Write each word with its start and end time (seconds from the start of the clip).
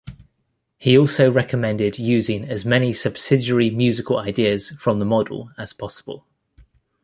He 0.79 0.97
also 0.97 1.31
recommended 1.31 1.99
using 1.99 2.43
as 2.49 2.65
many 2.65 2.91
subsidiary 2.91 3.69
musical 3.69 4.17
ideas 4.17 4.71
from 4.71 4.97
the 4.97 5.05
model 5.05 5.51
as 5.59 5.73
possible. 5.73 6.25